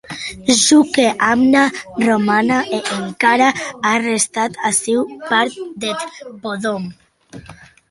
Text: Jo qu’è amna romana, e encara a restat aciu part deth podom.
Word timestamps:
Jo 0.61 0.77
qu’è 0.93 1.09
amna 1.31 1.63
romana, 2.07 2.57
e 2.77 2.79
encara 2.97 3.49
a 3.89 3.91
restat 4.07 4.51
aciu 4.69 4.99
part 5.29 5.53
deth 5.81 6.03
podom. 6.41 6.83